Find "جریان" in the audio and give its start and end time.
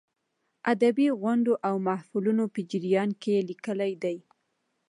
2.71-3.09